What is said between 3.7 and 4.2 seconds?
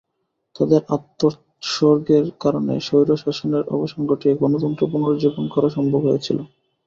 অবসান